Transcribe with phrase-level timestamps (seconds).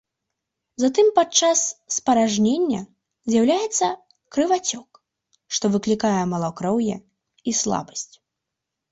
[0.83, 1.59] Затым падчас
[1.97, 2.79] спаражнення
[3.33, 3.89] з'яўляецца
[4.37, 4.89] крывацёк,
[5.57, 6.95] што выклікае малакроўе
[7.53, 8.13] і слабасць.